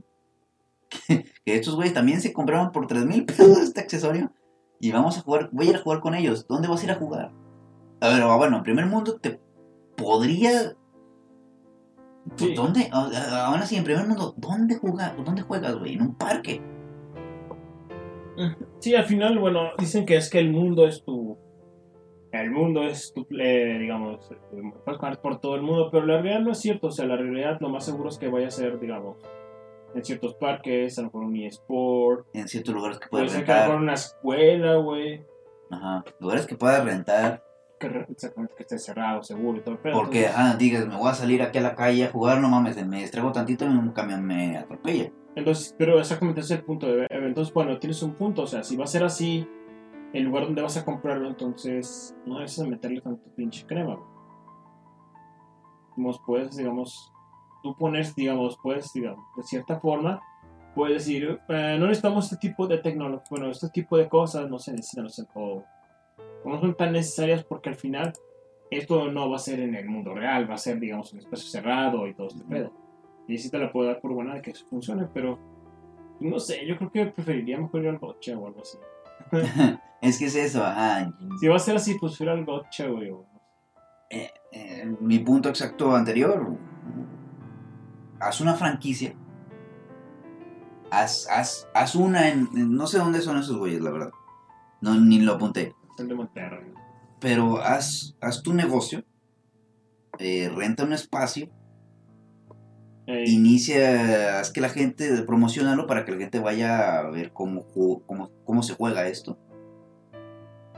[1.50, 4.32] Que estos güeyes también se compraron por 3 mil pesos este accesorio.
[4.80, 6.46] Y vamos a jugar, voy a ir a jugar con ellos.
[6.48, 7.32] ¿Dónde vas a ir a jugar?
[8.02, 9.40] A ver, ah, bueno, en primer mundo te
[9.98, 10.76] podría...
[12.36, 12.54] Sí.
[12.54, 12.88] ¿Dónde?
[12.92, 15.12] Ah, ah, Aún así, en primer mundo, ¿dónde jugas?
[15.26, 15.96] ¿Dónde juegas, güey?
[15.96, 16.62] En un parque.
[18.78, 21.36] Sí, al final, bueno, dicen que es que el mundo es tu...
[22.32, 24.38] El mundo es tu, eh, digamos, eh,
[24.86, 26.88] puedes jugar por todo el mundo, pero la realidad no es cierto.
[26.88, 29.18] O sea, la realidad lo más seguro es que vaya a ser, digamos,
[29.96, 33.52] en ciertos parques, a lo mejor un eSport, En ciertos lugares que puede puedes que
[33.52, 33.82] a lo mejor rentar.
[33.84, 35.26] una escuela, güey.
[35.72, 36.04] Ajá.
[36.20, 37.44] Lugares que puedas rentar.
[37.80, 39.94] Que exactamente que esté cerrado, seguro y todo el pedo.
[39.94, 42.50] Porque, Entonces- ajá, digas, me voy a salir aquí a la calle a jugar, no
[42.50, 45.12] mames, me distraigo tantito y un camión me atropella.
[45.36, 47.08] Entonces, pero exactamente ese es el punto de ver.
[47.12, 48.42] Entonces, bueno, tienes un punto.
[48.44, 49.48] O sea, si va a ser así,
[50.12, 53.98] el lugar donde vas a comprarlo, entonces no es meterle tanto pinche crema.
[55.96, 57.12] Digamos, puedes, digamos,
[57.64, 60.22] tú pones, digamos, puedes, digamos, de cierta forma,
[60.76, 64.60] puedes decir, eh, no necesitamos este tipo de tecnología, bueno, este tipo de cosas no
[64.60, 65.64] se necesitan, o sea, o-
[66.46, 68.14] no son tan necesarias porque al final
[68.72, 71.50] esto no va a ser en el mundo real, va a ser, digamos, un espacio
[71.50, 72.72] cerrado y todo este pedo.
[73.28, 75.38] Y sí te la puedo dar por buena de que eso funcione, pero
[76.20, 78.78] no sé, yo creo que preferiría mejor ir al gotcha o algo así.
[80.02, 81.12] Es que es eso, ajá.
[81.42, 83.10] Si va a ser así, pues ir al gotcha, güey.
[83.10, 83.26] o-
[84.10, 86.56] Eh, eh, mi punto exacto anterior,
[88.20, 89.16] haz una franquicia.
[90.92, 94.12] Haz, haz, haz una en, en- No sé dónde son esos güeyes, la verdad.
[94.82, 95.76] No, ni lo apunté.
[95.98, 96.74] El de Monterrey.
[97.20, 99.04] Pero haz, haz tu negocio.
[100.18, 101.50] eh, renta un espacio.
[103.26, 107.66] Inicia, haz que la gente, promocionalo para que la gente vaya a ver cómo,
[108.06, 109.38] cómo, cómo se juega esto.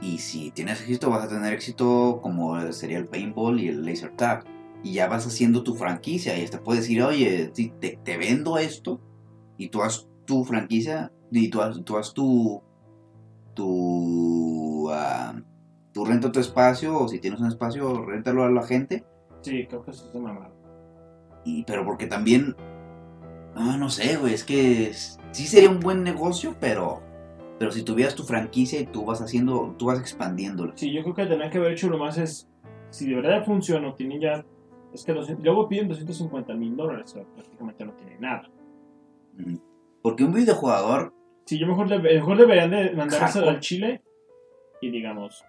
[0.00, 4.16] Y si tienes éxito, vas a tener éxito como sería el paintball y el laser
[4.16, 4.44] tag.
[4.82, 6.38] Y ya vas haciendo tu franquicia.
[6.38, 9.00] Y hasta puedes decir, oye, si te, te vendo esto.
[9.56, 11.12] Y tú haz tu franquicia.
[11.30, 12.62] Y tú haz, tú haz tu.
[13.54, 14.88] Tu.
[14.90, 15.34] ah,
[15.92, 16.98] tú renta tu espacio.
[16.98, 19.04] O si tienes un espacio, réntalo a la gente.
[19.42, 20.52] sí, creo que eso es mamada.
[21.44, 22.56] Y, pero porque también.
[23.54, 24.34] Ah, no sé, güey.
[24.34, 27.02] Es que sí sería un buen negocio, pero.
[27.58, 29.74] Pero si tuvieras tu franquicia y tú vas haciendo.
[29.78, 30.72] Tú vas expandiéndola.
[30.76, 32.48] Sí, yo creo que tendrán que haber hecho lo más es.
[32.90, 34.44] Si de verdad funciona, o tienen ya.
[34.92, 38.50] Es que 200 luego piden 250 mil dólares, o sea, prácticamente no tienen nada.
[40.02, 41.14] Porque un videojugador.
[41.46, 42.92] Sí, yo mejor, mejor deberían de
[43.48, 44.02] al Chile
[44.80, 45.44] y digamos,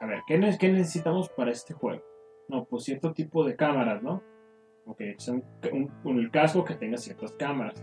[0.00, 2.02] a ver, ¿qué, ne- qué necesitamos para este juego?
[2.48, 4.22] No, pues cierto tipo de cámaras, ¿no?
[4.86, 7.82] Ok, son un, un- el casco que tenga ciertas cámaras,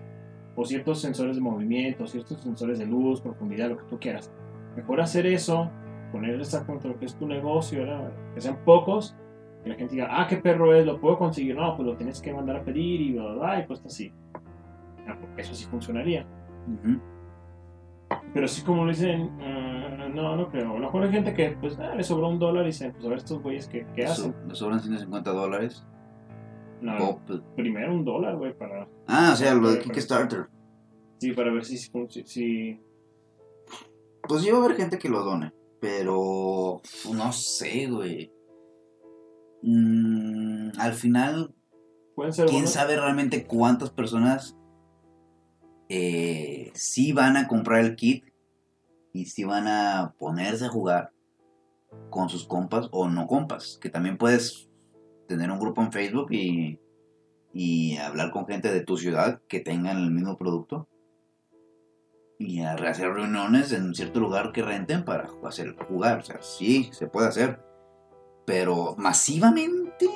[0.56, 4.32] o ciertos sensores de movimiento, ciertos sensores de luz, profundidad, lo que tú quieras.
[4.76, 5.70] Mejor hacer eso,
[6.12, 8.12] poner exactamente lo que es tu negocio, ¿verdad?
[8.34, 9.16] que sean pocos,
[9.68, 12.22] que la gente diga, ah, qué perro es, lo puedo conseguir, no, pues lo tienes
[12.22, 14.12] que mandar a pedir y bla, bla, bla, y pues así.
[15.08, 16.26] Ah, Eso sí funcionaría.
[16.68, 17.00] Ujú.
[18.34, 20.72] Pero sí como lo dicen, ah, no, no creo.
[20.72, 23.06] A lo mejor hay gente que pues ah, le sobró un dólar y dicen, pues
[23.06, 24.34] a ver estos güeyes que, qué hacen.
[24.48, 25.86] Le sobran 150 dólares.
[26.82, 28.88] No, pues- primero un dólar, güey, para...
[29.08, 30.48] Ah, o sea, lo de Kickstarter.
[31.20, 31.78] Sí, para ver si...
[31.78, 31.90] si,
[32.26, 32.80] si-
[34.28, 35.52] Pues sí va a haber gente que lo done.
[35.80, 36.82] Pero
[37.14, 38.32] no sé, güey.
[39.62, 41.54] Mm, al final,
[42.16, 42.74] Pueden ser quién buenos.
[42.74, 44.58] sabe realmente cuántas personas
[45.90, 48.26] eh, sí van a comprar el kit
[49.14, 51.12] y sí van a ponerse a jugar
[52.10, 53.80] con sus compas o no compas.
[53.82, 54.70] Que también puedes
[55.28, 56.80] tener un grupo en Facebook y,
[57.54, 60.88] y hablar con gente de tu ciudad que tengan el mismo producto.
[62.40, 66.20] Y a hacer reuniones en cierto lugar que renten para hacer jugar.
[66.20, 67.67] O sea, sí, se puede hacer.
[68.48, 70.08] Pero masivamente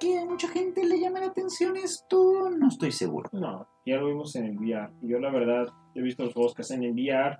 [0.00, 3.30] que a mucha gente le llame la atención esto, no estoy seguro.
[3.32, 4.90] No, ya lo vimos en el VR.
[5.02, 7.38] Yo la verdad he visto los juegos que hacen en VR.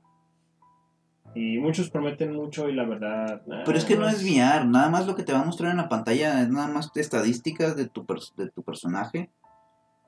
[1.35, 3.43] Y muchos prometen mucho y la verdad...
[3.67, 5.77] Pero es que no es VR, nada más lo que te va a mostrar en
[5.77, 9.33] la pantalla es nada más estadísticas de tu, de tu personaje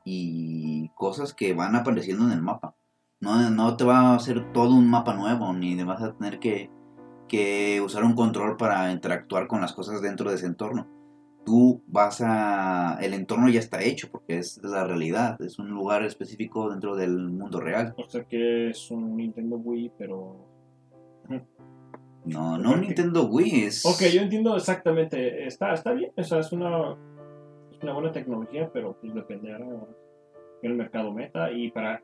[0.04, 2.76] y cosas que van apareciendo en el mapa.
[3.18, 6.70] No, no te va a hacer todo un mapa nuevo, ni vas a tener que,
[7.30, 10.88] que usar un control para interactuar con las cosas dentro de ese entorno.
[11.46, 12.98] Tú vas a...
[13.00, 17.30] El entorno ya está hecho porque es la realidad, es un lugar específico dentro del
[17.30, 17.94] mundo real.
[17.96, 20.36] O sea que es un Nintendo Wii, pero...
[22.24, 23.86] No, no un Nintendo Wii, es...
[23.86, 25.46] Ok, yo entiendo exactamente.
[25.46, 26.96] Está, está bien, o sea, es una,
[27.70, 29.64] es una buena tecnología, pero pues dependerá
[30.62, 31.50] del mercado meta.
[31.50, 32.02] Y para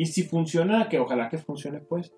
[0.00, 2.14] y si funciona, que ojalá que funcione, pues,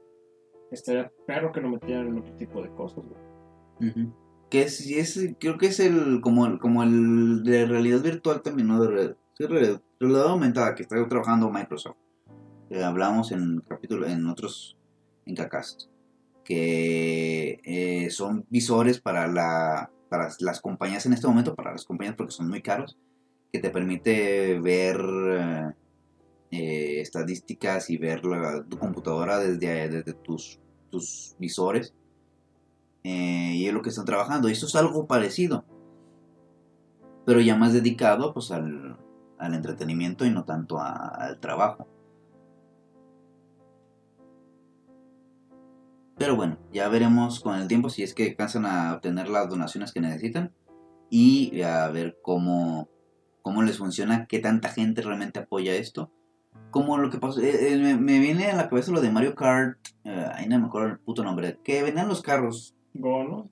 [0.73, 3.05] estaría perro que lo metieran otro tipo de cosas.
[3.05, 4.09] güey.
[4.51, 8.69] Que es, es- creo que es el como, el como el de realidad virtual también,
[8.69, 8.83] ¿no?
[8.83, 11.97] De re- sí, re- realidad aumentada que está trabajando Microsoft.
[12.71, 14.77] Eh, hablamos en capítulo, en otros,
[15.27, 15.85] en Cacast,
[16.45, 22.17] que eh, son visores para la para las compañías en este momento, para las compañías
[22.17, 22.99] porque son muy caros,
[23.51, 25.71] que te permite ver eh,
[26.53, 31.95] eh, estadísticas y ver la- tu computadora desde, desde tus, tus visores
[33.05, 34.49] eh, y es lo que están trabajando.
[34.49, 35.65] Y esto es algo parecido,
[37.27, 38.97] pero ya más dedicado pues al,
[39.39, 41.89] al entretenimiento y no tanto a- al trabajo.
[46.19, 49.93] Pero bueno, ya veremos con el tiempo si es que alcanzan a obtener las donaciones
[49.93, 50.55] que necesitan
[51.11, 52.89] y a ver cómo,
[53.43, 56.13] cómo les funciona, qué tanta gente realmente apoya esto.
[56.73, 59.37] Como lo que pasó, eh, eh, me, me viene a la cabeza lo de Mario
[59.37, 63.51] Kart, eh, ahí no me acuerdo el puto nombre, que venían los carros, Go, ¿no?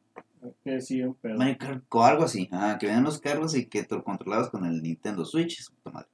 [0.64, 1.36] Que sí, un pedo.
[1.36, 4.64] Mario Kart o algo así, ajá, que venían los carros y que te controlabas con
[4.64, 6.08] el Nintendo Switch, puta madre.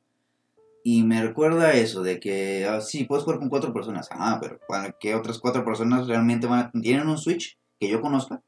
[0.85, 4.59] Y me recuerda eso, de que ah, sí, puedes jugar con cuatro personas, ah, pero
[4.69, 8.43] ¿para ¿qué otras cuatro personas realmente van a, tienen un Switch que yo conozca?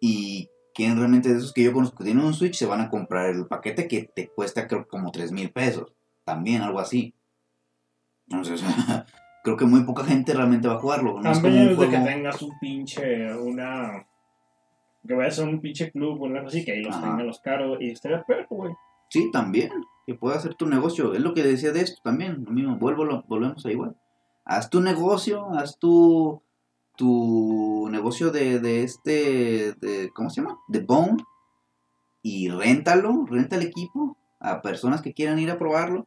[0.00, 2.88] Y quién realmente de esos que yo conozco que tienen un Switch se van a
[2.90, 7.14] comprar el paquete que te cuesta creo como tres mil pesos, también algo así.
[8.30, 8.62] Entonces,
[9.44, 11.20] creo que muy poca gente realmente va a jugarlo.
[11.20, 14.06] No es como un de que tengas un pinche, una...
[15.06, 17.78] Que vayas a un pinche club o algo así, que ahí los tengan los caros
[17.80, 18.72] y estaría perro, güey.
[19.08, 19.70] Sí, también.
[20.06, 21.14] Que pueda hacer tu negocio.
[21.14, 22.44] Es lo que decía de esto también.
[22.44, 23.96] Lo mismo, vuelvo, lo- volvemos a igual.
[24.44, 26.42] Haz tu negocio, haz tu,
[26.96, 30.58] tu negocio de, de este, de, ¿cómo se llama?
[30.68, 31.16] De Bone.
[32.22, 36.06] Y réntalo, renta el equipo a personas que quieran ir a probarlo.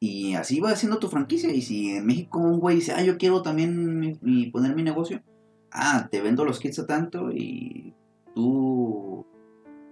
[0.00, 1.52] Y así va haciendo tu franquicia.
[1.52, 4.18] Y si en México un güey dice, ah, yo quiero también
[4.52, 5.22] poner mi negocio.
[5.70, 7.94] Ah, te vendo los kits a tanto y
[8.34, 9.24] tú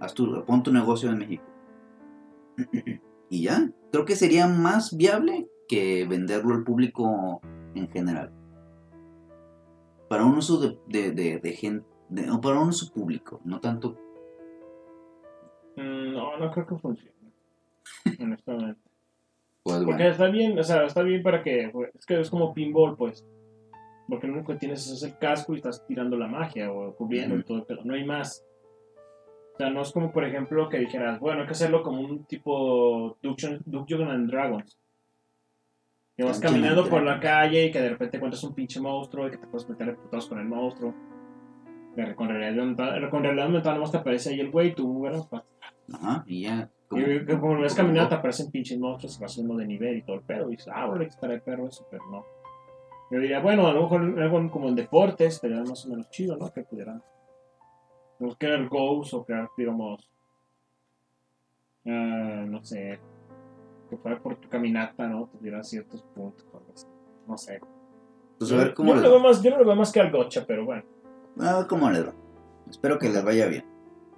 [0.00, 1.44] haz tu, pon tu negocio en México.
[3.30, 7.40] y ya, creo que sería más viable que venderlo al público
[7.74, 8.32] en general.
[10.08, 11.86] Para un uso de, de, de, gente,
[12.30, 13.96] o para un uso público, no tanto.
[15.76, 17.14] Mm, No, no creo que funcione.
[18.18, 18.89] honestamente.
[19.62, 21.68] Pues Porque bueno, está bien, o sea, está bien para que.
[21.72, 23.26] pues, Es que es como pinball, pues.
[24.08, 27.36] Porque lo único que tienes es el casco y estás tirando la magia o cubriendo
[27.36, 27.84] y todo el pedo.
[27.84, 28.44] No hay más.
[29.54, 32.24] O sea, no es como, por ejemplo, que dijeras, bueno, hay que hacerlo como un
[32.24, 34.78] tipo Dungeons Dungeons and Dragons.
[36.16, 39.28] Que vas and caminando por la calle y que de repente encuentras un pinche monstruo
[39.28, 40.94] y que te puedes meter a putados con el monstruo.
[41.94, 45.26] Que Con realidad aumentada, con realidad aumentada nomás te aparece ahí el güey, tú, bueno,
[45.28, 45.42] pues,
[45.92, 46.70] ajá, y ya.
[46.92, 50.02] Y que como lo ves caminando te aparecen pinches monstruos y subiendo de nivel y
[50.02, 50.48] todo el pedo.
[50.48, 52.24] Y dices, ah, bueno, que estará el perro eso, pero no.
[53.10, 56.36] Yo diría, bueno, a lo mejor algo como en deportes estaría más o menos chido,
[56.36, 56.52] ¿no?
[56.52, 57.02] Que pudieran
[58.18, 60.10] pues, crear goals o crear, digamos,
[61.86, 63.00] ah, no sé,
[63.88, 65.28] que fuera por tu caminata, ¿no?
[65.28, 66.46] Te dieran ciertos puntos.
[67.26, 67.60] No sé.
[68.38, 69.92] Pues a ver cómo yo, les no lo veo más, yo no lo veo más
[69.92, 70.82] que al gocha, pero bueno.
[71.40, 72.14] A ver cómo les va.
[72.68, 73.64] Espero que les vaya bien.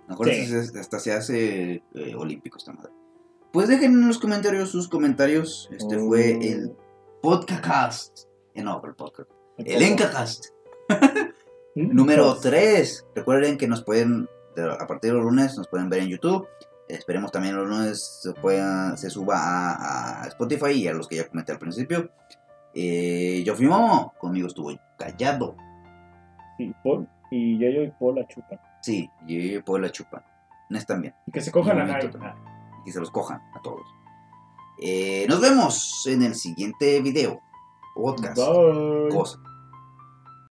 [0.09, 0.55] Mejor Sí.
[0.79, 2.93] hasta se hace eh, olímpico esta madre.
[3.53, 5.69] Pues dejen en los comentarios sus comentarios.
[5.73, 6.07] Este Oh.
[6.09, 6.73] fue el
[7.23, 8.21] podcast.
[8.55, 9.31] Eh, no, el podcast.
[9.59, 9.83] El.
[9.83, 10.47] Encacast.
[11.75, 13.07] Número 3.
[13.15, 16.47] Recuerden que nos pueden, a partir de los lunes, nos pueden ver en YouTube.
[16.89, 21.17] Esperemos también los lunes se, pueda, se suba a, a Spotify y a los que
[21.17, 22.11] ya comenté al principio.
[22.75, 25.57] Eh, yo fui Momo, conmigo estuvo callado.
[26.59, 28.59] Y Paul, y yo y Paul la chupan.
[28.83, 30.25] Sí, yo y Paul la chupan.
[30.69, 31.15] No están bien.
[31.27, 32.35] Y que se cojan a también.
[32.81, 33.87] Y que se los cojan a todos.
[34.79, 37.41] Eh, nos vemos en el siguiente video.
[37.95, 38.37] Podcast.
[38.37, 39.09] Bye.
[39.11, 39.39] Cosa.